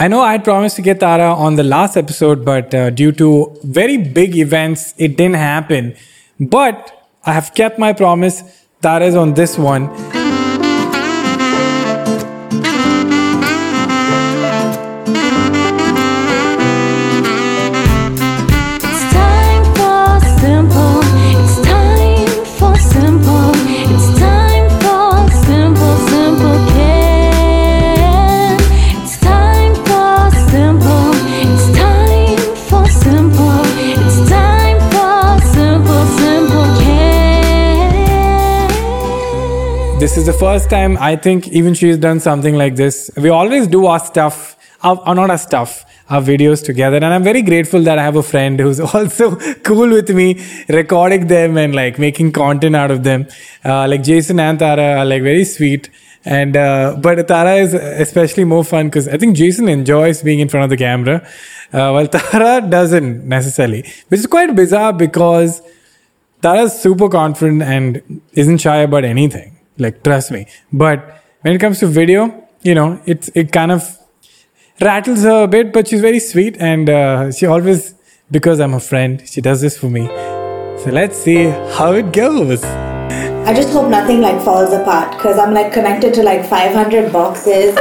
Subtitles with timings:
[0.00, 3.12] I know I had promised to get Tara on the last episode, but uh, due
[3.12, 5.94] to very big events, it didn't happen.
[6.40, 8.42] But I have kept my promise.
[8.80, 9.90] Tara is on this one.
[40.20, 43.10] Is the first time I think even she's done something like this.
[43.16, 46.96] We always do our stuff, our, or not our stuff, our videos together.
[46.96, 49.36] And I'm very grateful that I have a friend who's also
[49.68, 53.28] cool with me recording them and like making content out of them.
[53.64, 55.88] Uh, like Jason and Tara are like very sweet.
[56.26, 60.50] And, uh, but Tara is especially more fun because I think Jason enjoys being in
[60.50, 61.26] front of the camera.
[61.72, 65.62] Uh, while Tara doesn't necessarily, which is quite bizarre because
[66.42, 69.56] Tara's super confident and isn't shy about anything.
[69.78, 70.46] Like, trust me.
[70.72, 73.98] But when it comes to video, you know, it's it kind of
[74.80, 77.94] rattles her a bit, but she's very sweet and uh, she always,
[78.30, 80.06] because I'm a friend, she does this for me.
[80.82, 81.44] So let's see
[81.76, 82.64] how it goes.
[82.64, 87.76] I just hope nothing like falls apart because I'm like connected to like 500 boxes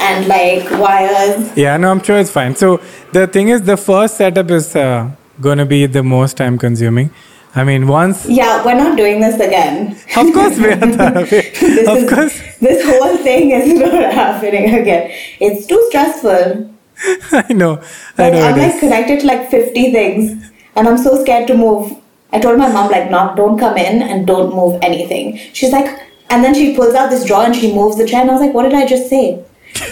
[0.00, 1.56] and like wires.
[1.56, 2.54] Yeah, no, I'm sure it's fine.
[2.54, 2.82] So
[3.12, 5.10] the thing is, the first setup is uh,
[5.40, 7.10] going to be the most time consuming.
[7.56, 9.96] I mean, once, Yeah, we're not doing this again.
[10.16, 12.58] of course, we are this of is, course.
[12.58, 15.10] This whole thing is not happening again.
[15.40, 16.70] It's too stressful.
[17.32, 17.80] I know.
[18.18, 21.46] I Like, know I'm it like connected to like 50 things and I'm so scared
[21.48, 21.96] to move.
[22.32, 25.38] I told my mom like not don't come in and don't move anything.
[25.54, 25.88] She's like
[26.30, 28.42] and then she pulls out this drawer and she moves the chair and I was
[28.42, 29.42] like, what did I just say?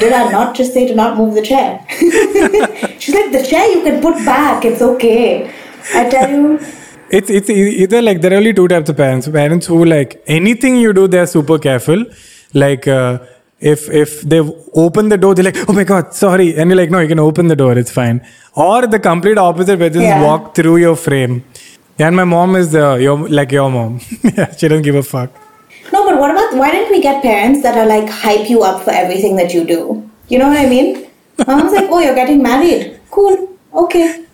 [0.00, 1.84] Did I not just say to not move the chair?
[2.98, 5.50] She's like, the chair you can put back, it's okay.
[5.94, 6.58] I tell you,
[7.16, 9.28] It's it's either like there are only two types of parents.
[9.28, 12.04] Parents who like anything you do, they're super careful.
[12.62, 13.18] Like uh,
[13.60, 14.40] if if they
[14.84, 17.20] open the door, they're like, oh my god, sorry, and you're like, no, you can
[17.20, 18.20] open the door, it's fine.
[18.54, 20.24] Or the complete opposite, where they just Yeah.
[20.24, 21.44] walk through your frame.
[21.98, 24.00] Yeah, and my mom is uh, your like your mom.
[24.24, 25.30] yeah, she doesn't give a fuck.
[25.92, 28.82] No, but what about why didn't we get parents that are like hype you up
[28.82, 29.80] for everything that you do?
[30.28, 31.06] You know what I mean?
[31.46, 33.00] Mom's like, oh, you're getting married.
[33.10, 33.36] Cool.
[33.84, 34.24] Okay.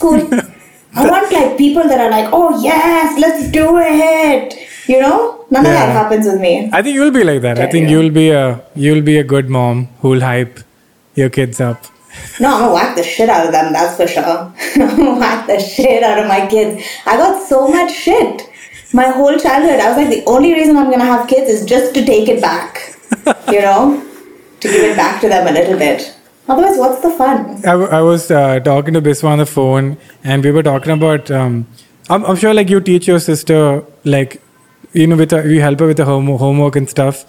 [0.00, 0.20] Cool.
[0.96, 4.54] I want like people that are like, oh yes, let's do it.
[4.88, 5.46] You know?
[5.50, 6.70] None of that happens with me.
[6.72, 7.58] I think you'll be like that.
[7.58, 7.90] I think Yeah.
[7.92, 10.60] you'll be a you'll be a good mom who'll hype
[11.14, 11.84] your kids up.
[12.40, 14.52] No, I'm gonna whack the shit out of them, that's for sure.
[14.76, 16.84] I'm gonna whack the shit out of my kids.
[17.06, 18.42] I got so much shit.
[18.92, 21.94] My whole childhood, I was like, the only reason I'm gonna have kids is just
[21.94, 22.96] to take it back.
[23.50, 24.00] you know?
[24.60, 26.13] To give it back to them a little bit.
[26.46, 27.56] Otherwise, what's the fun?
[27.58, 30.92] I, w- I was uh, talking to Biswa on the phone, and we were talking
[30.92, 31.30] about.
[31.30, 31.66] Um,
[32.10, 34.42] I'm, I'm sure, like you teach your sister, like
[34.92, 37.24] you know, with her, you help her with the home, homework and stuff.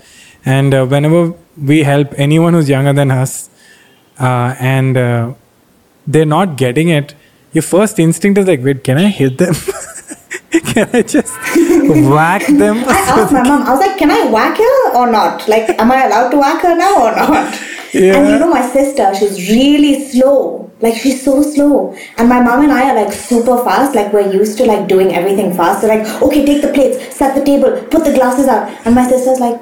[0.46, 3.50] And uh, whenever we help anyone who's younger than us,
[4.20, 5.34] uh, and uh,
[6.06, 7.16] they're not getting it,
[7.53, 9.53] your first instinct is like, wait, can I hit them?
[10.52, 11.34] can I just
[12.12, 12.84] whack them?
[12.86, 15.47] I asked my mom, I was like, can I whack her or not?
[15.47, 17.59] Like, am I allowed to whack her now or not?
[17.96, 18.18] Yeah.
[18.18, 20.72] And you know, my sister, she's really slow.
[20.82, 21.96] Like, she's so slow.
[22.18, 23.96] And my mom and I are like super fast.
[23.96, 25.82] Like, we're used to like doing everything fast.
[25.82, 28.70] So, like, okay, take the plates, set the table, put the glasses out.
[28.86, 29.60] And my sister's like,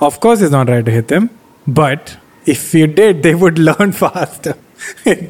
[0.00, 1.30] Of course, it's not right to hit them,
[1.66, 4.54] but if you did, they would learn faster,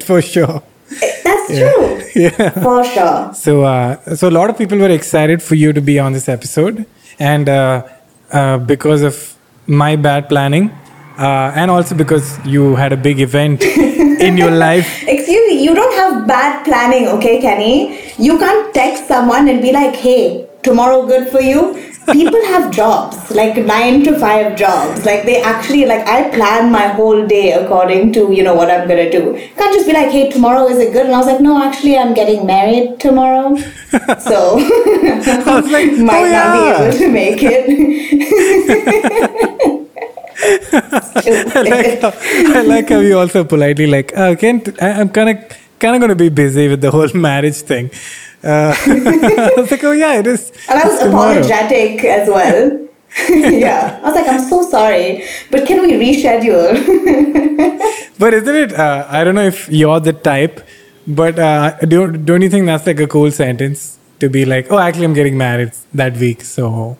[0.05, 0.63] for sure.
[1.25, 1.91] that's true.
[2.15, 2.51] Yeah.
[2.51, 3.35] For sure.
[3.35, 6.29] So, uh, so a lot of people were excited for you to be on this
[6.29, 6.87] episode,
[7.19, 7.83] and uh,
[8.35, 9.17] uh, because of
[9.67, 10.71] my bad planning,
[11.19, 15.03] uh, and also because you had a big event in your life.
[15.07, 18.13] Excuse me, you don't have bad planning, okay, Kenny?
[18.19, 21.94] You can't text someone and be like, hey, tomorrow good for you.
[22.13, 25.05] People have jobs, like nine to five jobs.
[25.07, 28.87] Like they actually, like I plan my whole day according to, you know, what I'm
[28.87, 29.35] gonna do.
[29.57, 31.07] Can't just be like, hey, tomorrow is it good?
[31.07, 33.57] And I was like, no, actually, I'm getting married tomorrow.
[34.19, 37.65] so, I was like, might oh not be able to make it.
[40.47, 42.13] I like, how,
[42.59, 45.37] I like how you also politely like, uh, can't, I, I'm kind of
[45.79, 47.91] kind of going to be busy with the whole marriage thing.
[48.45, 50.53] Uh, I was like, oh yeah, it is.
[50.69, 51.39] And I was it's tomorrow.
[51.39, 52.89] apologetic as well.
[53.31, 54.01] yeah.
[54.03, 56.75] I was like, I'm so sorry, but can we reschedule?
[58.19, 58.73] But isn't it?
[58.73, 60.61] Uh, I don't know if you're the type,
[61.07, 64.79] but uh, don't don't you think that's like a cool sentence to be like, oh,
[64.79, 66.97] actually, I'm getting married that week, so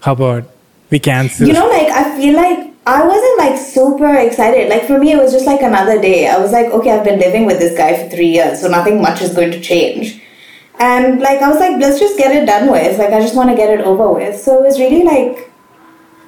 [0.00, 0.44] how about
[0.90, 1.46] we cancel?
[1.46, 4.68] you know, like, I feel like I wasn't like super excited.
[4.68, 6.28] Like for me, it was just like another day.
[6.28, 9.00] I was like, okay, I've been living with this guy for three years, so nothing
[9.00, 10.20] much is going to change.
[10.80, 12.98] And like I was like, let's just get it done with.
[12.98, 14.40] Like I just want to get it over with.
[14.40, 15.50] So it was really like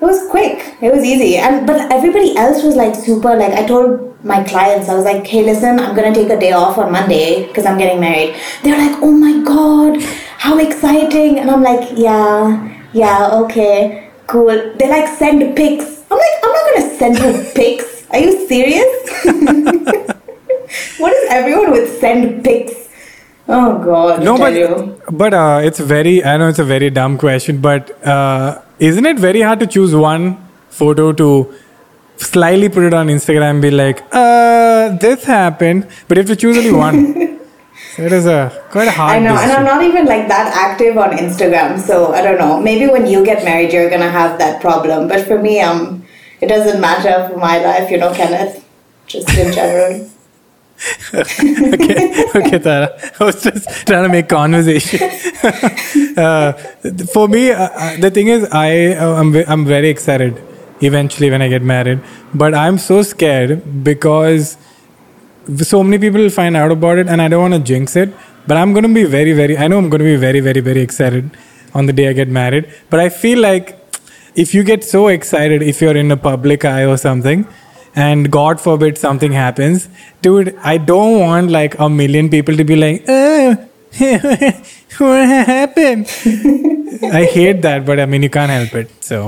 [0.01, 0.77] it was quick.
[0.83, 1.37] It was easy.
[1.39, 5.27] And but everybody else was like super like I told my clients, I was like,
[5.27, 8.37] hey listen, I'm gonna take a day off on Monday because I'm getting married.
[8.63, 10.03] They're like, oh my god,
[10.37, 11.39] how exciting.
[11.39, 14.49] And I'm like, yeah, yeah, okay, cool.
[14.77, 16.05] They like send pics.
[16.11, 18.07] I'm like, I'm not gonna send you pics.
[18.11, 19.25] Are you serious?
[20.99, 22.82] what is everyone with send pics?
[23.49, 25.01] Oh god, No, but you.
[25.11, 26.25] but uh, it's very.
[26.25, 29.95] I know it's a very dumb question, but uh, isn't it very hard to choose
[29.95, 30.37] one
[30.71, 31.53] photo to
[32.17, 36.37] slyly put it on Instagram and be like, uh, this happened, but you have to
[36.37, 37.41] choose only one.
[37.97, 39.17] so it is a quite a hard.
[39.17, 39.51] I know, and.
[39.51, 42.61] I'm not even like that active on Instagram, so I don't know.
[42.61, 45.09] Maybe when you get married, you're gonna have that problem.
[45.09, 46.05] But for me, um,
[46.41, 48.65] it doesn't matter for my life, you know, Kenneth.
[49.07, 50.09] Just in general.
[51.15, 52.99] okay, okay, Tara.
[53.21, 55.01] I was just trying to make conversation.
[56.17, 56.53] uh,
[57.13, 60.43] for me, uh, uh, the thing is, I uh, I'm ve- I'm very excited
[60.81, 62.01] eventually when I get married,
[62.35, 64.57] but I'm so scared because
[65.59, 68.13] so many people will find out about it, and I don't want to jinx it.
[68.47, 69.57] But I'm going to be very, very.
[69.57, 71.31] I know I'm going to be very, very, very excited
[71.75, 72.73] on the day I get married.
[72.91, 73.79] But I feel like
[74.35, 77.47] if you get so excited if you're in a public eye or something
[77.95, 79.89] and god forbid something happens
[80.23, 83.57] dude i don't want like a million people to be like oh,
[84.99, 86.07] what happened
[87.21, 89.23] i hate that but i mean you can't help it so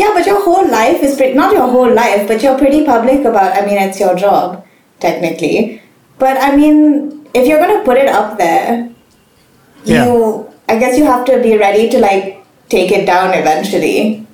[0.00, 3.26] Yeah, but your whole life is pretty, not your whole life, but you're pretty public
[3.30, 4.54] about, I mean, it's your job,
[5.04, 5.56] technically.
[6.22, 6.78] But I mean,
[7.40, 8.70] if you're going to put it up there,
[9.90, 10.06] Yeah.
[10.06, 10.22] you,
[10.74, 12.30] I guess you have to be ready to like
[12.76, 14.26] take it down eventually.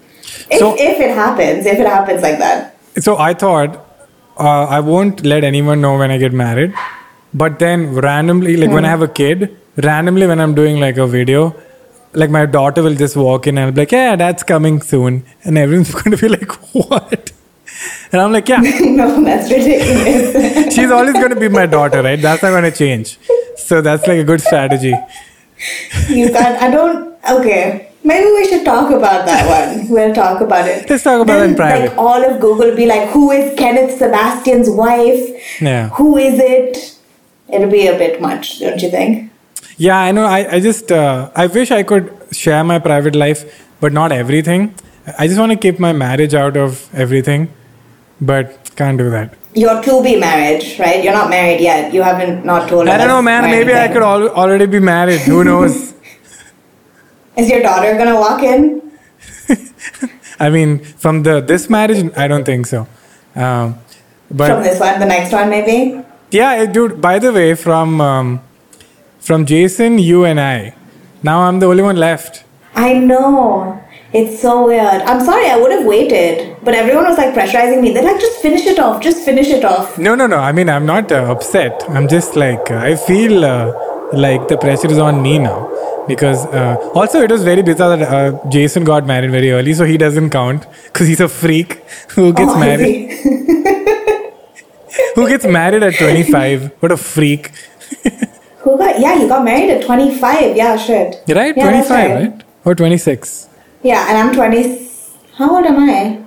[0.56, 2.77] If, So- if it happens, if it happens like that.
[3.06, 3.76] So i thought
[4.38, 6.74] uh, i won't let anyone know when i get married.
[7.34, 9.56] But then randomly like when i have a kid
[9.86, 11.54] randomly when i'm doing like a video
[12.12, 15.24] like my daughter will just walk in and I'll be like yeah that's coming soon.
[15.44, 17.32] And everyone's going to be like what?
[18.12, 18.60] And i'm like yeah.
[19.00, 20.74] No, that's ridiculous.
[20.78, 22.20] she's always going to be my daughter right?
[22.20, 23.18] That's not going to change.
[23.56, 24.94] So that's like a good strategy.
[26.08, 27.88] You can't, I don't, okay.
[28.04, 29.46] Maybe we should talk about that
[29.76, 29.88] one.
[29.88, 30.88] We'll talk about it.
[30.88, 31.88] Let's talk about it in private.
[31.90, 35.60] Like all of Google will be like, who is Kenneth Sebastian's wife?
[35.60, 35.88] Yeah.
[35.90, 36.98] Who is it?
[37.52, 39.30] It'll be a bit much, don't you think?
[39.76, 40.24] Yeah, I know.
[40.26, 44.74] I, I just, uh, I wish I could share my private life, but not everything.
[45.18, 47.52] I just want to keep my marriage out of everything,
[48.20, 49.34] but can't do that.
[49.54, 51.02] You're to be married, right?
[51.02, 51.94] You're not married yet.
[51.94, 53.50] You haven't not told I don't know, man.
[53.50, 55.20] Maybe I could al- already be married.
[55.20, 55.94] Who knows?
[57.38, 58.82] Is your daughter gonna walk in?
[60.40, 62.87] I mean, from the this marriage, I don't think so.
[63.35, 63.79] Um,
[64.37, 66.02] From this one, the next one, maybe?
[66.31, 67.00] yeah, dude.
[67.00, 68.40] By the way, from um,
[69.20, 70.75] from Jason, you and I.
[71.23, 72.44] Now I'm the only one left.
[72.75, 73.82] I know.
[74.12, 75.02] It's so weird.
[75.02, 76.56] I'm sorry, I would have waited.
[76.64, 77.93] But everyone was like pressurizing me.
[77.93, 79.99] They're like, just finish it off, just finish it off.
[79.99, 80.38] No, no, no.
[80.38, 81.84] I mean, I'm not uh, upset.
[81.88, 83.73] I'm just like, I feel uh,
[84.12, 85.58] like the pressure is on me now.
[86.08, 89.84] Because uh, also, it was very bizarre that uh, Jason got married very early, so
[89.84, 91.75] he doesn't count because he's a freak
[92.16, 93.12] who gets Oh, married.
[95.15, 96.72] Who gets married at 25?
[96.81, 97.50] What a freak.
[98.58, 100.56] Who got, yeah, you got married at 25.
[100.56, 101.17] Yeah, shit.
[101.27, 101.56] You're right?
[101.56, 102.43] Yeah, that's 25, right.
[102.65, 103.48] Or 26.
[103.82, 104.88] Yeah, and I'm 20.
[105.36, 106.22] How old am I?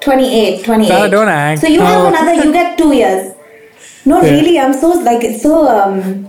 [0.00, 0.88] 28, 28.
[0.88, 1.60] Sarah, don't act.
[1.60, 3.34] So you have another, you get two years.
[4.04, 4.30] No, Yeah.
[4.32, 6.28] really, I'm so, like, it's so, um,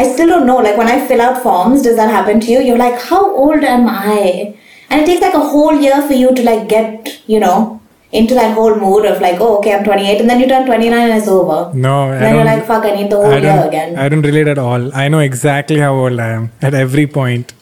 [0.00, 0.58] I still don't know.
[0.66, 2.60] Like, when I fill out forms, does that happen to you?
[2.60, 4.54] You're like, how old am I?
[4.90, 7.80] And it takes like a whole year for you to, like, get, you know,
[8.12, 10.20] into that whole mood of, like, oh, okay, I'm 28.
[10.20, 11.58] And then you turn 29 and it's over.
[11.74, 13.98] No, I And then you're like, fuck, I need the whole year again.
[13.98, 14.94] I don't relate at all.
[14.94, 17.52] I know exactly how old I am at every point.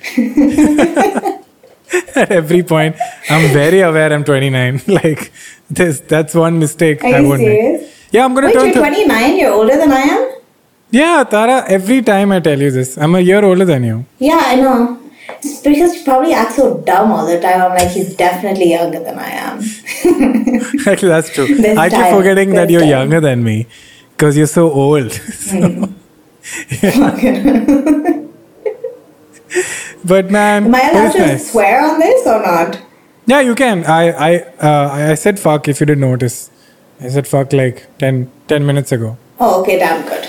[2.16, 2.96] at every point,
[3.28, 4.82] I'm very aware I'm 29.
[4.86, 5.32] like
[5.68, 7.48] this, that's one mistake Are I you won't make.
[7.60, 7.96] serious?
[8.12, 8.64] Yeah, I'm gonna Wait, turn.
[8.66, 9.36] you're thir- 29?
[9.38, 10.29] You're older than I am?
[10.90, 11.64] Yeah, Tara.
[11.68, 14.04] Every time I tell you this, I'm a year older than you.
[14.18, 14.98] Yeah, I know.
[15.42, 17.62] It's because you probably act so dumb all the time.
[17.62, 19.58] I'm like, he's definitely younger than I am.
[20.86, 21.46] Actually, that's true.
[21.46, 22.90] This I keep time, forgetting that you're time.
[22.90, 23.66] younger than me
[24.16, 25.10] because you're so old.
[30.04, 31.50] but man, Am I allowed to nice.
[31.52, 32.78] swear on this or not?
[33.26, 33.84] Yeah, you can.
[33.86, 36.50] I I uh, I said fuck if you didn't notice.
[37.00, 39.16] I said fuck like 10, 10 minutes ago.
[39.38, 40.19] Oh, okay, damn good.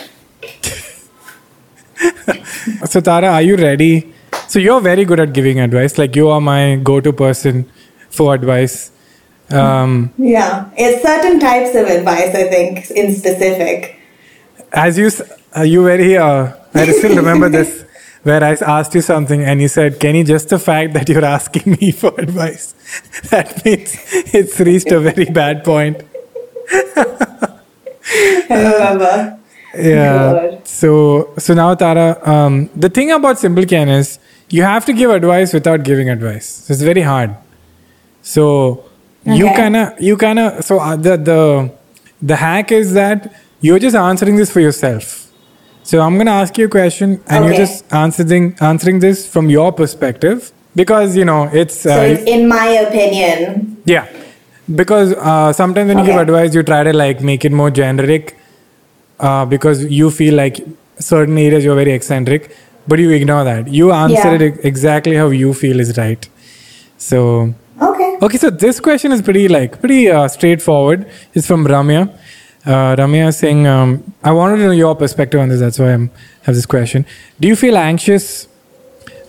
[2.85, 4.13] So Tara, are you ready?
[4.47, 5.97] So you're very good at giving advice.
[5.97, 7.69] Like you are my go-to person
[8.09, 8.91] for advice.
[9.49, 12.35] Um, Yeah, it's certain types of advice.
[12.35, 13.97] I think in specific.
[14.73, 15.09] as you,
[15.57, 17.83] uh, you very, uh, I still remember this,
[18.23, 21.77] where I asked you something and you said, Kenny, just the fact that you're asking
[21.79, 22.73] me for advice,
[23.29, 23.95] that means
[24.33, 26.03] it's reached a very bad point.
[26.73, 27.55] I
[28.49, 29.39] remember.
[29.75, 30.50] Yeah.
[30.81, 30.91] So
[31.37, 34.19] so now Tara, um, the thing about Simple Ken is
[34.49, 36.47] you have to give advice without giving advice.
[36.65, 37.35] So it's very hard.
[38.21, 38.45] So
[39.25, 39.55] you Okay.
[39.61, 41.39] kinda you kinda so uh, the the
[42.31, 43.31] the hack is that
[43.67, 45.11] you're just answering this for yourself.
[45.83, 49.71] So I'm gonna ask you a question and you're just answering answering this from your
[49.83, 53.77] perspective because you know it's So uh, it's in my opinion.
[53.85, 54.07] yeah,
[54.81, 58.37] because uh, sometimes when you give advice, you try to like make it more generic
[59.21, 60.59] uh, because you feel like
[60.99, 62.55] certain areas you're very eccentric,
[62.87, 63.67] but you ignore that.
[63.79, 64.47] You answer Yeah.
[64.49, 66.27] it exactly how you feel is right.
[66.97, 68.09] So Okay.
[68.21, 71.05] okay, so this question is pretty like pretty uh, straightforward.
[71.33, 72.01] It's from Ramya.
[72.63, 73.91] Uh, Ramya is saying, um,
[74.23, 75.59] I wanted to know your perspective on this.
[75.59, 75.97] That's why I
[76.43, 77.05] have this question.
[77.39, 78.47] Do you feel anxious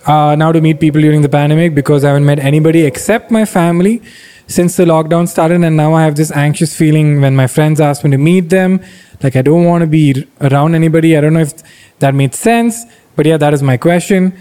[0.05, 3.45] uh, now to meet people during the pandemic because I haven't met anybody except my
[3.45, 4.01] family
[4.45, 8.03] since the lockdown started, and now I have this anxious feeling when my friends ask
[8.03, 8.81] me to meet them.
[9.23, 11.15] Like I don't want to be around anybody.
[11.17, 11.53] I don't know if
[11.99, 12.83] that made sense,
[13.15, 14.33] but yeah, that is my question.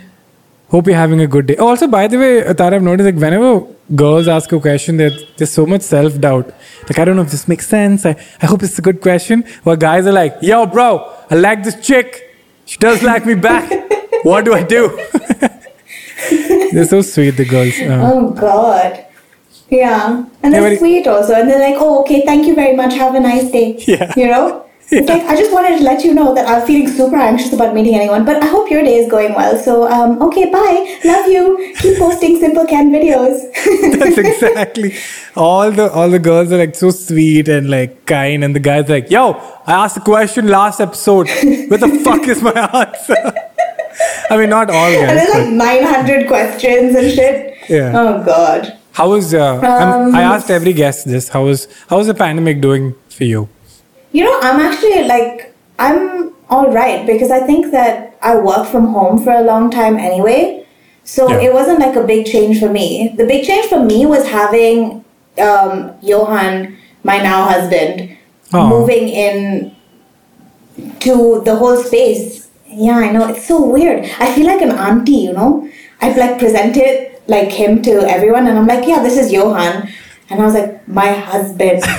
[0.70, 1.56] Hope you're having a good day.
[1.56, 5.50] Also, by the way, Tara, I've noticed like whenever girls ask a question, there- there's
[5.50, 6.46] so much self doubt.
[6.88, 8.06] Like I don't know if this makes sense.
[8.06, 9.44] I, I hope it's a good question.
[9.64, 12.08] While guys are like, "Yo, bro, I like this chick.
[12.64, 13.70] She does like me back.
[14.24, 14.82] what do I do?"
[16.72, 17.78] They're so sweet, the girls.
[17.82, 19.04] Um, Oh God.
[19.68, 22.94] Yeah, and they're but- sweet also, and they're like, "Oh, okay, thank you very much.
[22.94, 24.12] Have a nice day." Yeah.
[24.16, 24.61] You know,
[24.92, 27.74] it's like I just wanted to let you know that I'm feeling super anxious about
[27.74, 29.56] meeting anyone, but I hope your day is going well.
[29.58, 30.98] So, um, okay, bye.
[31.04, 31.74] Love you.
[31.78, 33.40] Keep posting Simple Ken videos.
[33.98, 34.94] That's exactly
[35.36, 38.88] all the all the girls are like so sweet and like kind, and the guys
[38.88, 39.32] like, "Yo,
[39.66, 41.28] I asked a question last episode.
[41.70, 43.32] Where the fuck is my answer?"
[44.30, 47.56] I mean, not all and there's like 900 questions and shit.
[47.68, 47.92] Yeah.
[47.94, 48.78] Oh God.
[48.92, 49.32] how was?
[49.32, 51.28] Uh, Um, I asked every guest this.
[51.28, 53.48] How was how was the pandemic doing for you?
[54.12, 58.88] You know, I'm actually like, I'm all right because I think that I worked from
[58.88, 60.66] home for a long time anyway.
[61.04, 61.40] So Yeah.
[61.48, 63.14] it wasn't like a big change for me.
[63.16, 65.04] The big change for me was having
[65.38, 68.16] um, Johan, my now husband,
[68.52, 68.68] Aw.
[68.68, 69.74] moving in
[71.00, 72.48] to the whole space.
[72.68, 73.28] Yeah, I know.
[73.28, 74.04] It's so weird.
[74.18, 75.68] I feel like an auntie, you know?
[76.00, 79.88] I've like presented like him to everyone and I'm like, yeah, this is Johan.
[80.30, 81.82] And I was like, my husband.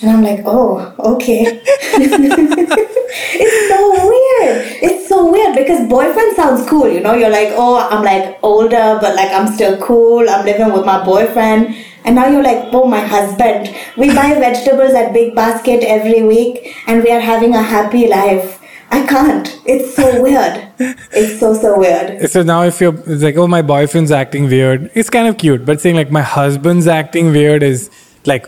[0.00, 1.60] and I'm like, oh, okay.
[1.64, 4.66] it's so weird.
[4.80, 7.14] It's so weird because boyfriend sounds cool, you know?
[7.14, 10.28] You're like, oh, I'm like older, but like I'm still cool.
[10.28, 11.74] I'm living with my boyfriend.
[12.04, 13.74] And now you're like, oh, my husband.
[13.96, 18.60] We buy vegetables at Big Basket every week and we are having a happy life.
[18.90, 19.60] I can't.
[19.66, 20.72] It's so weird.
[20.78, 22.30] It's so, so weird.
[22.30, 25.66] So now, if you're it's like, oh, my boyfriend's acting weird, it's kind of cute.
[25.66, 27.90] But saying like my husband's acting weird is
[28.24, 28.46] like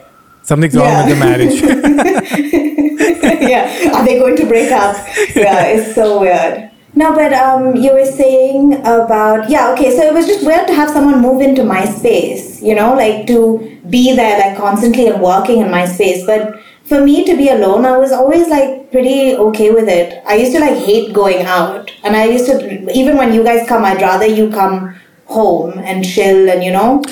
[0.50, 1.59] something's wrong with the marriage.
[3.52, 3.95] yeah.
[3.95, 4.97] Are they going to break up?
[5.37, 6.71] Yeah, it's so weird.
[6.92, 9.97] No, but um, you were saying about yeah, okay.
[9.97, 13.28] So it was just weird to have someone move into my space, you know, like
[13.28, 16.26] to be there like constantly and working in my space.
[16.26, 20.21] But for me to be alone, I was always like pretty okay with it.
[20.26, 22.57] I used to like hate going out, and I used to
[23.02, 27.04] even when you guys come, I'd rather you come home and chill and you know.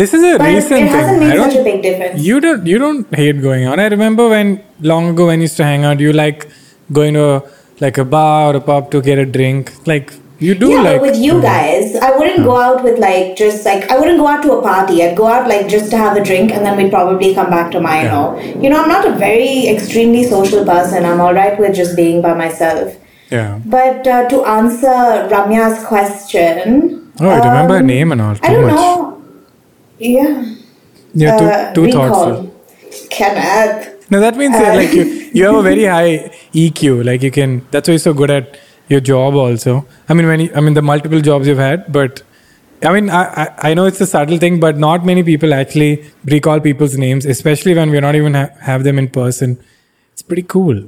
[0.00, 1.30] This is a But recent it hasn't thing.
[1.30, 2.20] I made such a big difference.
[2.28, 3.78] You don't you don't hate going out.
[3.78, 6.48] I remember when long ago when you used to hang out, you like
[6.92, 7.42] going to a,
[7.80, 9.72] like a bar or a pub to get a drink.
[9.92, 13.36] Like you do yeah, like but with you guys, I wouldn't go out with like
[13.36, 15.02] just like I wouldn't go out to a party.
[15.04, 17.70] I'd go out like just to have a drink, and then we'd probably come back
[17.76, 18.40] to my Yeah.
[18.64, 21.04] You know, I'm not a very extremely social person.
[21.04, 22.96] I'm all right with just being by myself.
[23.30, 23.60] yeah.
[23.64, 24.98] But uh, to answer
[25.34, 28.34] Ramya's question, Oh, I remember her um, name and all.
[28.34, 28.74] Too I don't much.
[28.74, 29.13] know.
[29.98, 30.54] Yeah,
[31.14, 32.54] You're too, uh, too thoughtful.
[33.10, 34.10] Kenneth.
[34.10, 37.04] No, that means uh, Uh, like you you have a very high EQ.
[37.04, 37.66] Like you can.
[37.70, 38.58] That's why you're so good at
[38.88, 39.34] your job.
[39.34, 42.22] Also, I mean, when you, I mean the multiple jobs you've had, but
[42.82, 46.04] I mean, I, I I know it's a subtle thing, but not many people actually
[46.24, 49.58] recall people's names, especially when we're not even ha- have them in person.
[50.12, 50.82] It's pretty cool.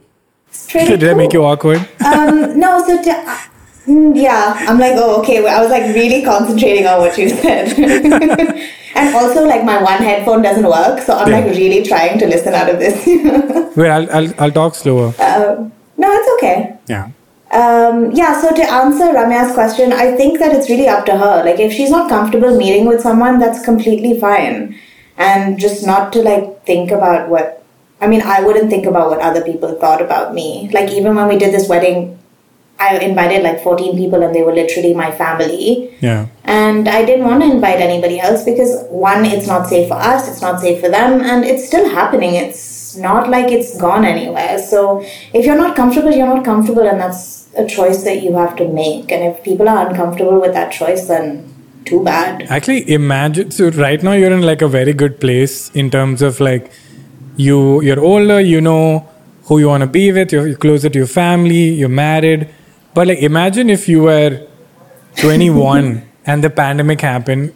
[0.49, 1.89] It's pretty Did I make you awkward?
[2.05, 3.39] um, no, so to, uh,
[3.87, 5.39] mm, yeah, I'm like, oh, okay.
[5.47, 7.73] I was like really concentrating on what you said,
[8.97, 11.39] and also like my one headphone doesn't work, so I'm Yeah.
[11.41, 12.97] like really trying to listen out of this.
[13.77, 15.09] Wait, I'll I'll, I'll talk slower.
[15.29, 16.57] um, no, it's okay.
[16.89, 17.11] Yeah.
[17.53, 21.45] Um, yeah, so to answer Ramya's question, I think that it's really up to her.
[21.45, 24.59] Like, if she's not comfortable meeting with someone, that's completely fine.
[25.27, 27.53] and just not to like think about what.
[28.05, 30.49] I mean, I wouldn't think about what other people thought about me.
[30.77, 32.19] Like even when we did this wedding,
[32.79, 35.97] I invited like 14 people, and they were literally my family.
[36.01, 36.27] Yeah.
[36.45, 40.29] And I didn't want to invite anybody else because one, it's not safe for us,
[40.29, 42.35] it's not safe for them, and it's still happening.
[42.35, 44.59] It's not like it's gone anywhere.
[44.59, 45.01] So
[45.33, 48.69] if you're not comfortable, you're not comfortable, and that's a choice that you have to
[48.69, 49.11] make.
[49.11, 51.53] And if people are uncomfortable with that choice, then
[51.87, 52.43] too bad.
[52.51, 53.51] Actually, imagine.
[53.51, 56.71] So right now you're in like a very good place in terms of like
[57.37, 59.09] you you're older, you know
[59.45, 62.49] who you want to be with, you're closer to your family, you're married.
[62.97, 64.29] But like imagine if you were
[65.17, 67.53] 21 and the pandemic happened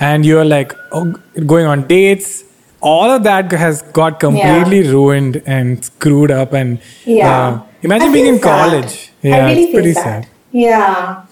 [0.00, 1.04] and you're like oh,
[1.52, 2.44] going on dates
[2.80, 7.32] all of that has got completely ruined and screwed up and Yeah.
[7.48, 8.50] uh, imagine being in sad.
[8.50, 10.28] college yeah I really it's pretty feel sad.
[10.52, 11.22] Yeah.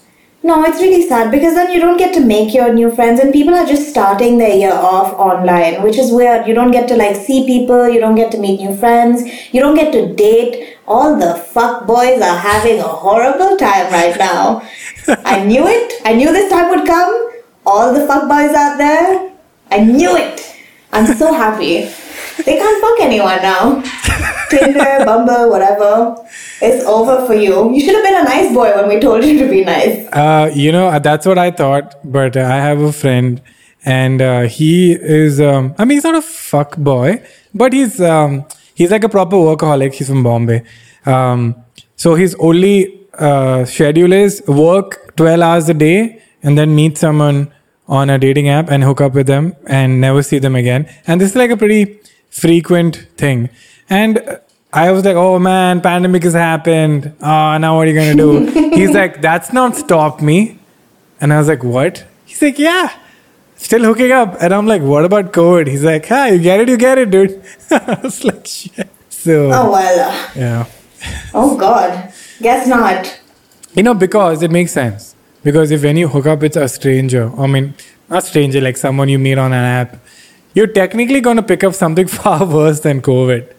[0.47, 3.33] No, it's really sad because then you don't get to make your new friends and
[3.33, 6.47] people are just starting their year off online, which is weird.
[6.47, 9.23] You don't get to like see people, you don't get to meet new friends,
[9.53, 10.77] you don't get to date.
[10.87, 14.61] All the fuck boys are having a horrible time right now.
[15.25, 16.01] I knew it.
[16.05, 17.29] I knew this time would come.
[17.65, 19.33] All the fuck boys out there.
[19.69, 20.55] I knew it.
[20.93, 21.89] I'm so happy.
[22.45, 23.83] They can't fuck anyone now.
[24.49, 26.15] Tinder, Bumble, whatever.
[26.61, 27.73] It's over for you.
[27.73, 30.07] You should have been a nice boy when we told you to be nice.
[30.13, 31.95] Uh, you know, uh, that's what I thought.
[32.03, 33.41] But uh, I have a friend,
[33.85, 35.41] and uh, he is.
[35.41, 37.21] Um, I mean, he's not a fuck boy,
[37.53, 39.93] but he's um, he's like a proper workaholic.
[39.93, 40.63] He's from Bombay,
[41.05, 41.55] um,
[41.95, 47.51] so his only uh, schedule is work twelve hours a day, and then meet someone
[47.87, 50.89] on a dating app and hook up with them, and never see them again.
[51.05, 51.99] And this is like a pretty
[52.41, 53.49] frequent thing.
[53.89, 54.39] And
[54.73, 57.15] I was like, oh man, pandemic has happened.
[57.21, 58.45] Ah, now what are you gonna do?
[58.75, 60.59] He's like, that's not stopped me.
[61.19, 62.05] And I was like, what?
[62.25, 62.91] He's like, yeah,
[63.55, 64.35] still hooking up.
[64.41, 65.67] And I'm like, what about COVID?
[65.67, 67.41] He's like, ah, you get it, you get it, dude.
[67.71, 68.87] I was like, shit.
[69.09, 70.31] So, Oh well.
[70.35, 70.65] yeah.
[71.33, 72.13] Oh god.
[72.41, 73.19] Guess not.
[73.73, 75.15] You know, because it makes sense.
[75.43, 77.73] Because if when you hook up with a stranger, I mean,
[78.09, 79.97] not stranger, like someone you meet on an app,
[80.53, 83.53] you're technically going to pick up something far worse than COVID.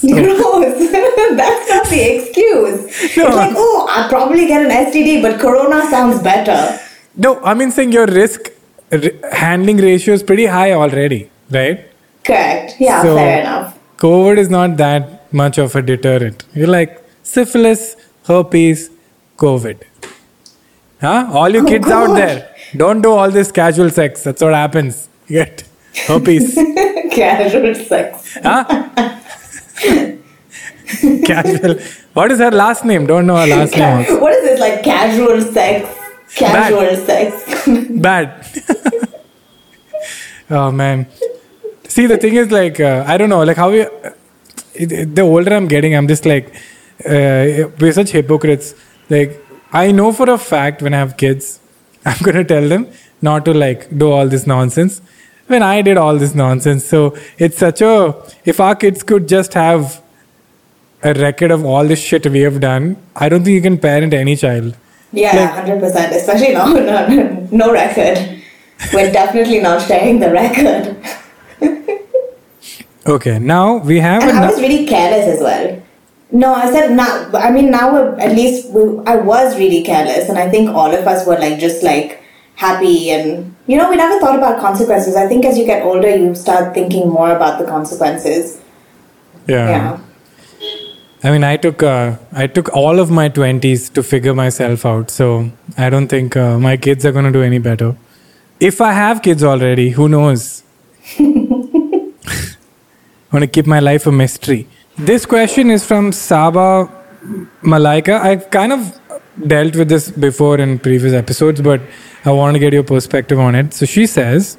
[0.00, 0.90] Gross.
[1.36, 3.16] That's not the excuse.
[3.16, 3.26] No.
[3.26, 6.78] It's like, oh, I'll probably get an STD, but Corona sounds better.
[7.16, 8.50] No, I mean, saying your risk
[8.90, 9.00] r-
[9.32, 11.86] handling ratio is pretty high already, right?
[12.24, 12.74] Correct.
[12.78, 13.78] Yeah, So- fair enough.
[13.98, 16.44] COVID is not that much of a deterrent.
[16.54, 17.96] You're like syphilis,
[18.26, 18.90] herpes,
[19.38, 19.80] COVID.
[21.00, 21.28] Huh?
[21.32, 24.24] All you Oh, kids out there, don't do all this casual sex.
[24.24, 25.08] That's what happens.
[25.28, 25.62] You get
[26.06, 26.54] herpes.
[27.12, 28.38] Casual sex.
[28.42, 28.64] huh?
[31.26, 31.74] casual.
[32.14, 33.06] What is her last name?
[33.06, 33.98] Don't know her last name.
[33.98, 34.20] also.
[34.20, 35.88] What is this like casual sex?
[36.34, 37.68] Casual sex.
[37.90, 38.46] Bad.
[40.50, 41.06] oh man.
[41.88, 43.80] See, the thing is, like, uh, I don't know, like how we.
[43.80, 46.54] It, it- the older I'm getting, I'm just like,
[47.04, 48.74] uh, we're such hypocrites.
[49.10, 51.60] Like, I know for a fact when I have kids,
[52.06, 52.88] I'm gonna tell them
[53.20, 55.02] not to like do all this nonsense.
[55.46, 58.14] When I did all this nonsense, so it's such a.
[58.44, 60.02] If our kids could just have
[61.02, 64.14] a record of all this shit we have done, I don't think you can parent
[64.14, 64.76] any child.
[65.12, 66.14] Yeah, hundred percent.
[66.14, 68.40] Especially no, no, no record.
[68.92, 70.96] We're definitely not sharing the record.
[73.04, 74.22] Okay, now we have.
[74.22, 75.82] And I was really careless as well.
[76.30, 77.30] No, I said now.
[77.34, 80.94] I mean, now we're, at least we, I was really careless, and I think all
[80.94, 82.21] of us were like just like
[82.56, 85.16] happy, and you know, we never thought about consequences.
[85.16, 88.60] I think as you get older, you start thinking more about the consequences.
[89.48, 89.98] Yeah.
[91.24, 95.10] I mean, I took uh, I took all of my twenties to figure myself out.
[95.10, 97.96] So I don't think uh, my kids are going to do any better.
[98.58, 100.62] If I have kids already, who knows?
[101.18, 102.12] I
[103.32, 104.66] want to keep my life a mystery.
[104.98, 106.88] This question is from Saba
[107.62, 108.20] Malaika.
[108.20, 109.00] I've kind of
[109.46, 111.80] dealt with this before in previous episodes, but
[112.24, 113.74] I want to get your perspective on it.
[113.74, 114.58] So she says,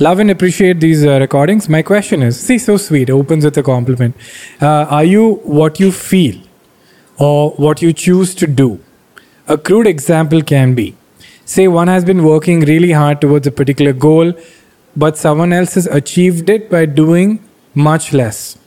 [0.00, 1.68] Love and appreciate these uh, recordings.
[1.68, 4.14] My question is see, so sweet, opens with a compliment.
[4.60, 6.40] Uh, are you what you feel
[7.18, 8.78] or what you choose to do?
[9.48, 10.96] A crude example can be
[11.44, 14.34] say one has been working really hard towards a particular goal,
[14.94, 17.42] but someone else has achieved it by doing
[17.74, 18.58] much less.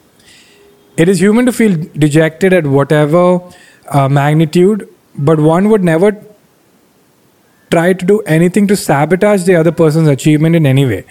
[0.98, 3.40] It is human to feel dejected at whatever
[3.90, 6.12] uh, magnitude, but one would never
[7.69, 11.06] try to do anything to sabotage the other person's achievement in any way,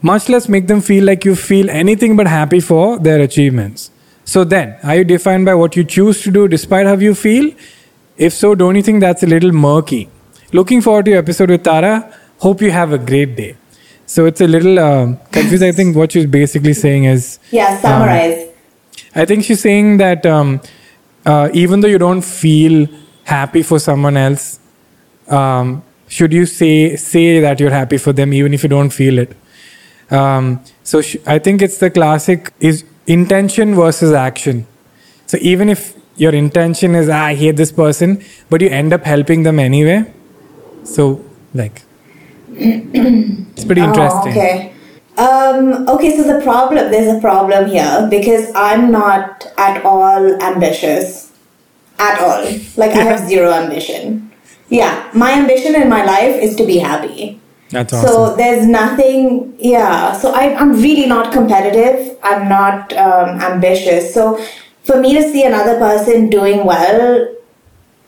[0.00, 3.90] much less make them feel like you feel anything but happy for their achievements.
[4.24, 7.52] So then, are you defined by what you choose to do despite how you feel?
[8.16, 10.08] If so, don't you think that's a little murky?
[10.52, 12.14] Looking forward to your episode with Tara.
[12.38, 13.56] Hope you have a great day.
[14.06, 15.62] So it's a little um confused.
[15.64, 18.48] I think what she's basically saying is, Yeah, summarize.
[19.14, 20.60] I think she's saying that um,
[21.26, 22.88] uh, even though you don't feel
[23.24, 24.58] happy for someone else,
[25.28, 29.18] um, should you say say that you're happy for them even if you don't feel
[29.18, 29.36] it?
[30.10, 34.66] Um, so sh- I think it's the classic is intention versus action.
[35.26, 39.04] So even if your intention is ah, I hate this person, but you end up
[39.04, 40.12] helping them anyway.
[40.84, 41.82] So like,
[42.50, 44.32] it's pretty interesting.
[44.32, 44.72] Oh, okay.
[45.16, 51.31] Um, okay, so the problem, there's a problem here because I'm not at all ambitious.
[51.98, 52.44] At all.
[52.76, 54.30] Like, I have zero ambition.
[54.68, 57.40] Yeah, my ambition in my life is to be happy.
[57.70, 58.08] That's awesome.
[58.08, 60.12] So there's nothing, yeah.
[60.12, 62.18] So I, I'm really not competitive.
[62.22, 64.12] I'm not um, ambitious.
[64.12, 64.42] So
[64.84, 67.34] for me to see another person doing well,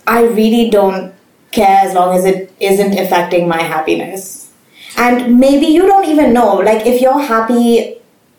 [0.07, 1.15] I really don't
[1.51, 4.53] care as long as it isn't affecting my happiness.
[4.97, 7.97] And maybe you don't even know, like if you're happy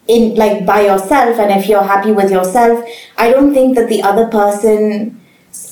[0.07, 2.85] in like by yourself and if you're happy with yourself,
[3.17, 5.13] I don't think that the other person's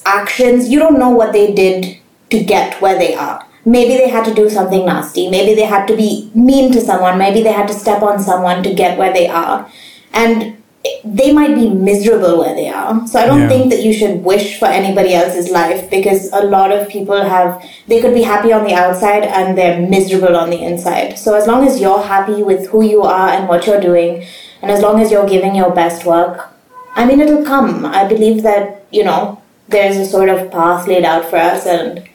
[0.05, 1.97] actions, you don't know what they did
[2.31, 3.45] to get where they are.
[3.65, 5.29] Maybe they had to do something nasty.
[5.29, 7.17] Maybe they had to be mean to someone.
[7.17, 9.69] Maybe they had to step on someone to get where they are.
[10.13, 10.57] And
[11.05, 13.07] they might be miserable where they are.
[13.07, 13.47] So I don't Yeah.
[13.47, 17.61] think that you should wish for anybody else's life because a lot of people have,
[17.87, 21.17] they could be happy on the outside and they're miserable on the inside.
[21.17, 24.25] So as long as you're happy with who you are and what you're doing,
[24.61, 26.49] and as long as you're giving your best work,
[26.95, 27.85] I mean, it'll come.
[27.85, 29.39] I believe that, you know,
[29.73, 32.07] there's a sort of path laid out for us and,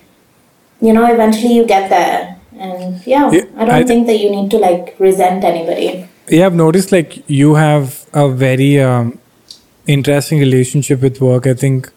[0.80, 2.36] you know, eventually you get there.
[2.58, 6.08] And yeah, Yeah, I don't I thi- think that you need to like resent anybody.
[6.28, 9.18] Yeah, I've noticed like you have a very um,
[9.86, 11.46] interesting relationship with work.
[11.46, 11.90] I think,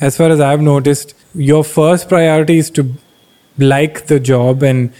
[0.00, 2.92] as far as I've noticed, your first priority is to
[3.58, 4.92] like the job, and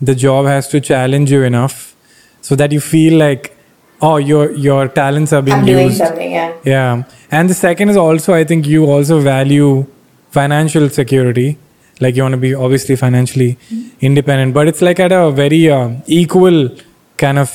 [0.00, 1.94] the job has to challenge you enough
[2.42, 3.55] so that you feel like,
[4.02, 5.98] oh, your your talents are being I'm doing used.
[5.98, 6.52] something, yeah.
[6.64, 9.86] Yeah, and the second is also I think you also value
[10.30, 11.58] financial security.
[12.00, 13.56] Like you want to be obviously financially
[14.00, 16.68] independent, but it's like at a very uh, equal
[17.16, 17.50] kind of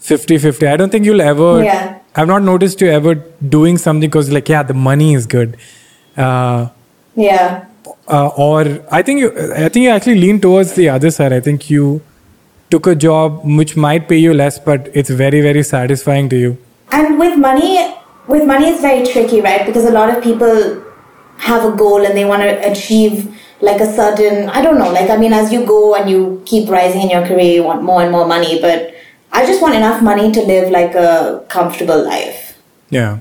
[0.00, 0.68] 50-50.
[0.68, 1.64] I don't think you'll ever.
[1.64, 1.98] Yeah.
[2.14, 3.14] I've not noticed you ever
[3.56, 5.56] doing something because like yeah, the money is good.
[6.16, 6.68] Uh,
[7.16, 7.64] Yeah.
[8.08, 8.60] uh, or
[8.92, 11.32] I think you, I think you actually lean towards the other side.
[11.32, 12.00] I think you
[12.70, 16.56] took a job which might pay you less, but it's very very satisfying to you.
[16.92, 17.94] And with money,
[18.28, 19.66] with money, it's very tricky, right?
[19.66, 20.82] Because a lot of people
[21.38, 25.10] have a goal and they want to achieve like a certain, I don't know, like,
[25.10, 28.02] I mean, as you go and you keep rising in your career, you want more
[28.02, 28.60] and more money.
[28.60, 28.94] But
[29.32, 32.58] I just want enough money to live like a comfortable life.
[32.90, 33.18] Yeah.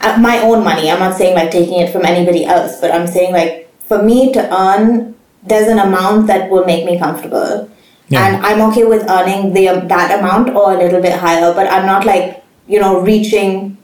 [0.00, 0.90] Uh, my own money.
[0.90, 4.32] I'm not saying like taking it from anybody else, but I'm saying like for me
[4.32, 7.70] to earn, there's an amount that will make me comfortable.
[8.08, 8.26] Yeah.
[8.26, 11.86] And I'm okay with earning the that amount or a little bit higher, but I'm
[11.86, 13.76] not like, you know, reaching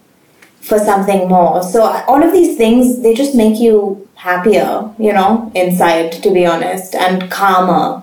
[0.60, 1.62] for something more.
[1.62, 6.46] So all of these things, they just make you happier, you know, inside, to be
[6.46, 8.02] honest, and calmer.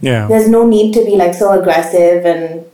[0.00, 0.26] Yeah.
[0.28, 2.66] There's no need to be like so aggressive and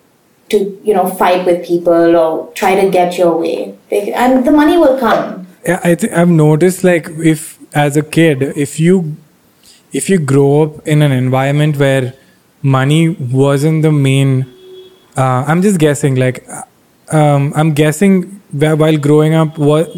[0.50, 3.78] to, you know, fight with people or try to get your way.
[3.92, 5.46] And the money will come.
[5.64, 9.16] Yeah, I think I've noticed like if as a kid, if you
[9.92, 12.14] if you grow up in an environment where
[12.62, 14.46] money wasn't the main,
[15.16, 16.16] uh, I'm just guessing.
[16.16, 16.62] Like, uh,
[17.16, 19.88] um, I'm guessing while growing up, was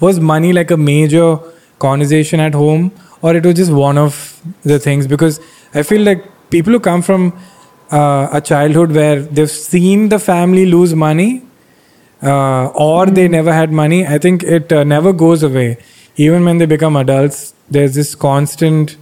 [0.00, 1.38] was money like a major
[1.78, 5.06] conversation at home, or it was just one of the things?
[5.06, 5.40] Because
[5.74, 7.32] I feel like people who come from
[7.90, 11.42] uh, a childhood where they've seen the family lose money
[12.22, 15.78] uh, or they never had money, I think it uh, never goes away.
[16.16, 18.96] Even when they become adults, there's this constant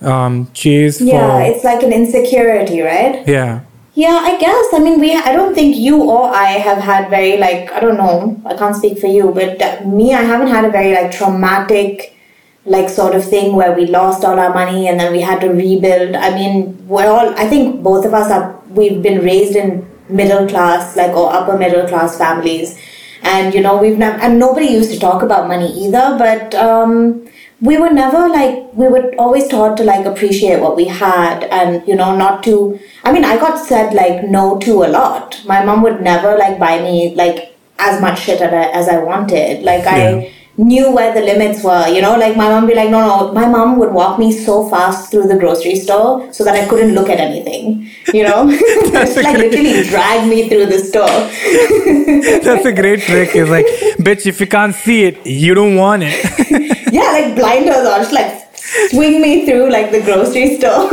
[0.00, 3.26] um, chase Yeah, it's like an insecurity, right?
[3.26, 3.62] Yeah.
[3.94, 4.66] Yeah, I guess.
[4.74, 5.12] I mean, we.
[5.12, 7.72] I don't think you or I have had very like.
[7.72, 8.40] I don't know.
[8.46, 12.16] I can't speak for you, but uh, me, I haven't had a very like traumatic,
[12.64, 15.48] like sort of thing where we lost all our money and then we had to
[15.48, 16.14] rebuild.
[16.14, 17.36] I mean, we're all.
[17.36, 18.56] I think both of us are.
[18.70, 22.78] We've been raised in middle class, like or upper middle class families,
[23.22, 24.16] and you know we've never.
[24.18, 26.54] And nobody used to talk about money either, but.
[26.54, 27.28] um
[27.60, 31.86] we were never like we were always taught to like appreciate what we had and
[31.88, 35.64] you know not to i mean i got said like no to a lot my
[35.64, 39.62] mom would never like buy me like as much shit as i, as I wanted
[39.62, 39.94] like Yeah.
[39.94, 43.00] i knew where the limits were you know like my mom would be like no
[43.00, 46.66] no my mom would walk me so fast through the grocery store so that i
[46.68, 48.40] couldn't look at anything you know
[48.92, 51.06] just like literally drag me through the store
[52.48, 53.30] That's a great trick.
[53.34, 53.66] It's like,
[53.98, 56.76] bitch, if you can't see it, you don't want it.
[56.92, 58.44] Yeah, like blinders on, just like
[58.90, 60.88] swing me through like the grocery store.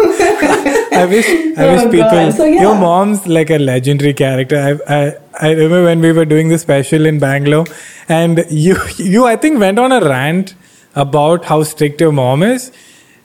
[1.01, 1.27] I wish
[1.57, 2.31] I wish Oh, people.
[2.31, 2.61] So, yeah.
[2.61, 4.57] Your mom's like a legendary character.
[4.87, 7.65] I, I I remember when we were doing the special in Bangalore,
[8.07, 10.55] and you you I think went on a rant
[10.95, 12.71] about how strict your mom is,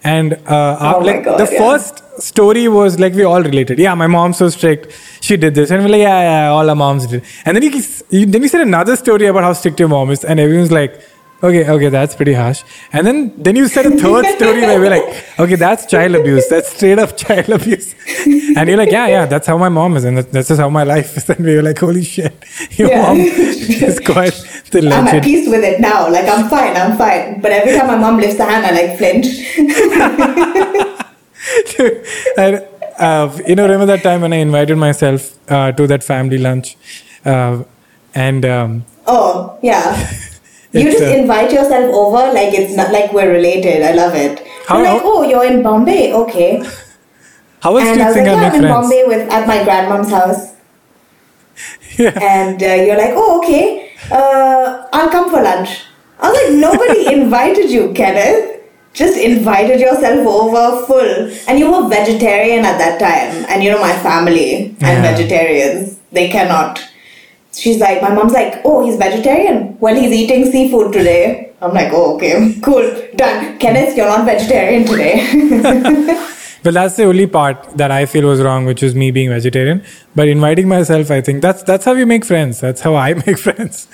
[0.02, 1.58] and uh, Oh like God, the yeah.
[1.66, 3.78] first story was like we all related.
[3.78, 4.90] Yeah, my mom's so strict.
[5.20, 7.22] She did this, and we're like, yeah, yeah, all our moms did.
[7.44, 10.24] And then you, you then you said another story about how strict your mom is,
[10.24, 11.00] and everyone's like.
[11.42, 12.62] Okay, okay, that's pretty harsh.
[12.92, 16.46] And then, then you said a third story where we're like, okay, that's child abuse.
[16.48, 17.94] That's straight up child abuse.
[18.26, 20.68] And you're like, yeah, yeah, that's how my mom is, and that, that's just how
[20.68, 21.28] my life is.
[21.30, 22.34] And we were like, holy shit,
[22.72, 23.02] your Yeah.
[23.02, 24.34] mom is quite
[24.70, 26.10] the I'm at peace with it now.
[26.10, 27.40] Like I'm fine, I'm fine.
[27.40, 29.26] But every time my mom lifts a hand, I like flinch.
[32.36, 32.66] and,
[32.98, 36.76] uh, you know, remember that time when I invited myself uh, to that family lunch,
[37.24, 37.62] uh,
[38.14, 39.96] and um, Oh, yeah.
[40.72, 43.82] You It's, just uh, invite yourself over like it's not like we're related.
[43.82, 44.46] I love it.
[44.68, 46.62] How- You're like, oh, you're in Bombay, okay.
[47.60, 48.68] how else do you I was think like, yeah, I'm in?
[48.70, 50.54] Bombay with at my grandmom's house.
[51.98, 52.16] Yeah.
[52.22, 53.92] And uh, you're like, oh, okay.
[54.10, 55.82] Uh, I'll come for lunch.
[56.18, 58.62] I was like, nobody invited you, Kenneth.
[58.94, 61.30] Just invited yourself over full.
[61.48, 63.44] And you were vegetarian at that time.
[63.50, 65.02] And you know, my family and Yeah.
[65.02, 66.80] vegetarians, they cannot.
[67.52, 69.76] She's like, my mom's like, oh, he's vegetarian.
[69.80, 71.52] Well, he's eating seafood today.
[71.60, 72.82] I'm like, oh, okay, cool,
[73.16, 73.58] done.
[73.58, 76.26] Kenneth, you're not vegetarian today.
[76.62, 79.82] But that's the only part that I feel was wrong, which was me being vegetarian.
[80.14, 82.60] But inviting myself, I think that's that's how you make friends.
[82.60, 83.88] That's how I make friends.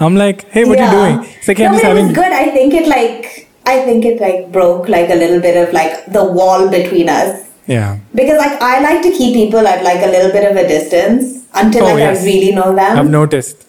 [0.00, 0.88] I'm like, hey, what Yeah.
[0.94, 1.34] are you doing?
[1.36, 2.06] It's like, no, I'm just it having.
[2.06, 2.32] was good.
[2.32, 6.06] I think it like I think it like broke like a little bit of like
[6.10, 7.98] the wall between us Yeah.
[8.14, 11.37] because like I like to keep people at like a little bit of a distance
[11.54, 12.20] until Oh, like yes.
[12.22, 12.98] I really know them.
[12.98, 13.64] I've noticed.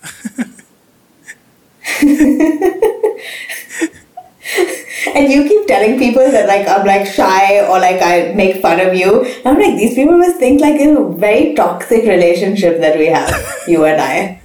[5.15, 8.79] and you keep telling people that like I'm like shy or like I make fun
[8.79, 9.23] of you.
[9.25, 13.07] And I'm like these people must think like it's a very toxic relationship that we
[13.07, 13.33] have,
[13.67, 14.41] you and I.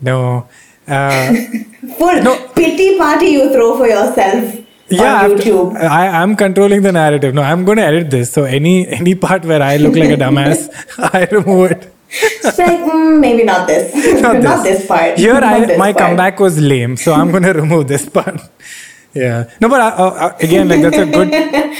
[0.00, 0.48] No.
[0.86, 1.32] Uh,
[1.98, 2.48] Full No.
[2.54, 5.76] pity party you throw for yourself yeah, on YouTube.
[5.76, 7.34] I, I'm controlling the narrative.
[7.34, 8.32] No, I'm going to edit this.
[8.32, 10.68] So any any part where I look like a dumbass,
[10.98, 11.94] I remove it.
[12.14, 14.86] It's like mm, maybe not this, not, this.
[14.86, 15.18] part.
[15.18, 16.04] Here, Not I, this my part.
[16.04, 18.40] comeback was lame, so I'm going to remove this part.
[19.14, 19.50] Yeah.
[19.60, 21.32] No, but uh, uh, again, like that's a good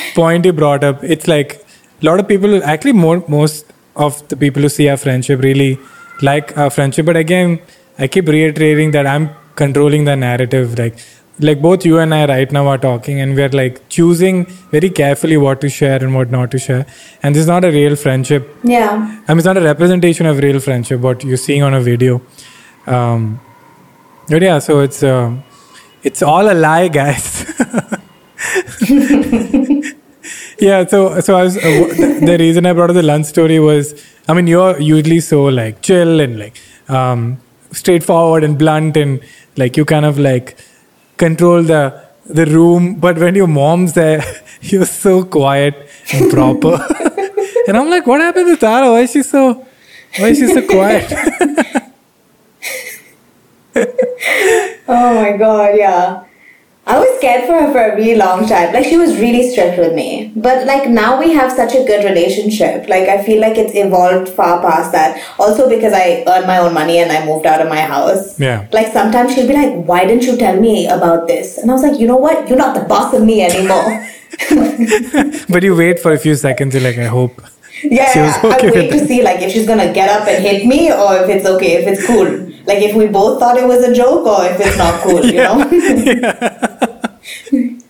[0.15, 1.03] point you brought up.
[1.05, 1.55] It's like
[2.03, 3.67] a lot of people, actually, more most
[3.97, 5.79] of the people who see our friendship really
[6.23, 7.05] like our friendship.
[7.07, 7.61] But again,
[7.99, 10.79] I keep reiterating that I'm controlling the narrative.
[10.79, 10.97] Like,
[11.39, 15.37] like both you and I right now are talking, and we're like choosing very carefully
[15.37, 16.87] what to share and what not to share.
[17.23, 19.21] And this is not a real friendship Yeah.
[19.27, 22.21] I mean, it's not a representation of real friendship, what you're seeing on a video.
[22.87, 23.41] Um,
[24.29, 25.35] but yeah, so it's uh,
[26.03, 27.45] it's all a lie, guys.
[30.59, 33.59] yeah, so so I was, uh, the, the reason I brought up the lunch story
[33.59, 33.95] was,
[34.29, 37.41] I mean, you're usually so like chill and like um,
[37.73, 39.21] straightforward and blunt and
[39.57, 40.57] like you kind of like
[41.25, 41.83] control the
[42.41, 44.23] the room, but when your mom's there,
[44.71, 46.75] you're so quiet and proper.
[47.67, 48.91] and I'm like, what happened to Tara?
[48.91, 49.45] Why is she so
[50.19, 51.09] why is she so quiet?
[54.95, 56.25] Oh my god, yeah.
[57.23, 58.73] I scared for her for a really long time.
[58.73, 60.33] Like she was really strict with me.
[60.35, 62.89] But like now we have such a good relationship.
[62.89, 65.23] Like I feel like it's evolved far past that.
[65.39, 68.41] Also because I earn my own money and I moved out of my house.
[68.41, 68.67] Yeah.
[68.73, 71.59] Like sometimes she'll be like, Why didn't you tell me about this?
[71.59, 72.49] And I was like, you know what?
[72.49, 74.05] You're not the boss of me anymore.
[75.49, 77.41] but you wait for a few seconds, you're like, I hope.
[77.85, 80.43] Yeah, She was okay I wait to see like if she's gonna get up and
[80.43, 82.27] hit me or if it's okay, if it's cool.
[82.65, 85.43] Like if we both thought it was a joke or if it's not cool, you
[85.47, 86.99] know?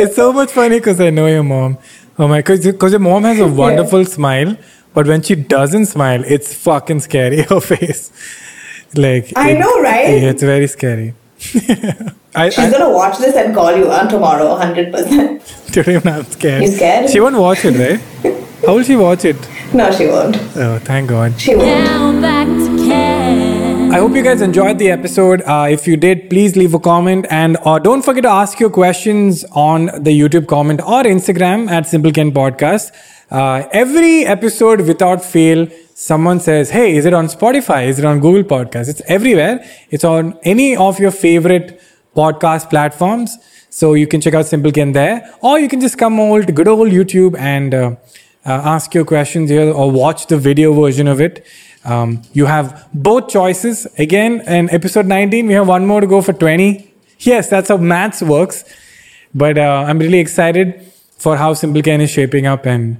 [0.00, 1.78] It's so much funny because I know your mom.
[2.18, 4.56] Oh my, because your mom has a wonderful smile,
[4.94, 7.42] but when she doesn't smile, it's fucking scary.
[7.50, 8.10] Her face,
[8.94, 10.08] like I know, right?
[10.08, 11.14] Yeah, it's very scary.
[12.34, 15.42] I, She's I gonna watch this and call you on tomorrow, hundred percent.
[15.72, 16.62] today I'm scared.
[16.62, 17.10] You scared?
[17.10, 18.00] She won't watch it, right?
[18.66, 19.36] How will she watch it?
[19.72, 20.36] No, she won't.
[20.56, 21.40] Oh, thank God.
[21.40, 22.77] She won't.
[23.90, 25.40] I hope you guys enjoyed the episode.
[25.42, 28.68] Uh, if you did, please leave a comment and uh, don't forget to ask your
[28.68, 32.92] questions on the YouTube comment or Instagram at Simpleken Podcast.
[33.30, 37.86] Uh, every episode, without fail, someone says, "Hey, is it on Spotify?
[37.86, 38.90] Is it on Google Podcast?
[38.90, 39.64] It's everywhere.
[39.88, 41.80] It's on any of your favorite
[42.14, 43.38] podcast platforms."
[43.70, 46.68] So you can check out Simpleken there, or you can just come over to good
[46.68, 47.96] old YouTube and uh,
[48.44, 51.44] uh, ask your questions here or watch the video version of it.
[51.84, 53.86] Um, you have both choices.
[53.98, 56.92] Again, in episode 19, we have one more to go for 20.
[57.20, 58.64] Yes, that's how maths works.
[59.34, 62.66] But uh, I'm really excited for how Simple Ken is shaping up.
[62.66, 62.98] And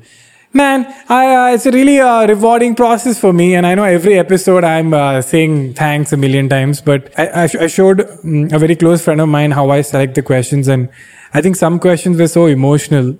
[0.52, 3.54] man, I, uh, it's a really uh, rewarding process for me.
[3.54, 7.46] And I know every episode I'm uh, saying thanks a million times, but I, I,
[7.46, 10.68] sh- I showed um, a very close friend of mine how I select the questions.
[10.68, 10.88] And
[11.34, 13.18] I think some questions were so emotional,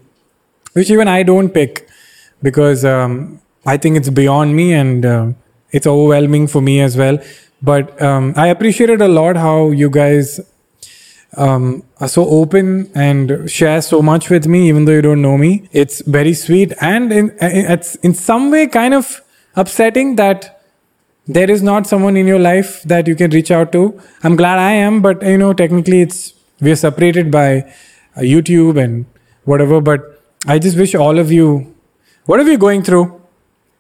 [0.73, 1.89] which even I don't pick
[2.43, 5.33] because um, I think it's beyond me and uh,
[5.71, 7.19] it's overwhelming for me as well.
[7.63, 10.41] But um, I appreciated a lot how you guys
[11.37, 15.37] um, are so open and share so much with me, even though you don't know
[15.37, 15.69] me.
[15.73, 19.21] It's very sweet and in, it's in some way kind of
[19.57, 20.63] upsetting that
[21.27, 24.01] there is not someone in your life that you can reach out to.
[24.23, 27.59] I'm glad I am, but you know, technically it's we're separated by
[28.17, 29.05] uh, YouTube and
[29.45, 29.81] whatever.
[29.81, 31.75] But I just wish all of you,
[32.25, 33.21] whatever you're going through,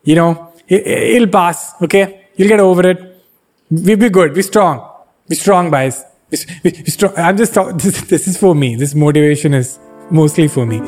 [0.04, 1.74] you know, it'll pass.
[1.82, 3.24] Okay, you'll get over it.
[3.70, 4.34] We'll be good.
[4.34, 4.88] Be strong.
[5.28, 6.04] Be strong, guys.
[7.16, 8.76] I'm just this, this is for me.
[8.76, 9.78] This motivation is
[10.10, 10.78] mostly for me.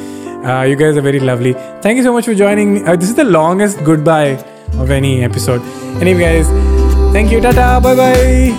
[0.45, 1.53] Uh, you guys are very lovely.
[1.83, 2.87] Thank you so much for joining.
[2.89, 4.43] Uh, this is the longest goodbye
[4.75, 5.61] of any episode.
[6.01, 6.47] Anyway, guys,
[7.13, 7.41] thank you.
[7.41, 7.81] Tata.
[7.83, 8.55] Bye bye.